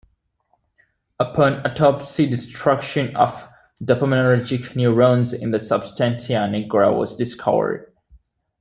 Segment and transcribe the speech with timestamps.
[1.19, 3.47] Upon autopsy, destruction of
[3.83, 7.93] dopaminergic neurons in the substantia nigra was discovered.